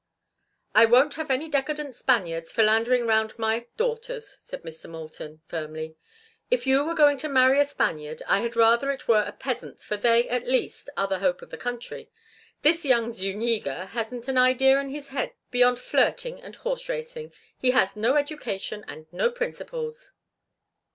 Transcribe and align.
"I 0.73 0.85
won't 0.85 1.13
have 1.13 1.29
any 1.29 1.47
decadent 1.47 1.93
Spaniards 1.93 2.51
philandering 2.51 3.05
round 3.05 3.37
my 3.37 3.67
daughters," 3.77 4.27
said 4.27 4.63
Mr. 4.63 4.89
Moulton, 4.89 5.41
firmly. 5.47 5.95
"If 6.49 6.65
you 6.65 6.83
were 6.83 6.95
going 6.95 7.19
to 7.19 7.29
marry 7.29 7.59
a 7.59 7.65
Spaniard 7.65 8.23
I 8.25 8.39
had 8.39 8.55
rather 8.55 8.89
it 8.91 9.07
were 9.07 9.21
a 9.21 9.31
peasant, 9.31 9.79
for 9.79 9.97
they, 9.97 10.27
at 10.27 10.47
least, 10.47 10.89
are 10.97 11.07
the 11.07 11.19
hope 11.19 11.43
of 11.43 11.51
the 11.51 11.55
country. 11.59 12.09
This 12.63 12.83
young 12.83 13.09
Zuñiga 13.11 13.89
hasn't 13.89 14.27
an 14.27 14.39
idea 14.39 14.79
in 14.79 14.89
his 14.89 15.09
head 15.09 15.33
beyond 15.51 15.77
flirting 15.77 16.41
and 16.41 16.55
horse 16.55 16.89
racing. 16.89 17.31
He 17.55 17.69
has 17.69 17.95
no 17.95 18.15
education 18.15 18.83
and 18.87 19.05
no 19.13 19.29
principles." 19.29 20.13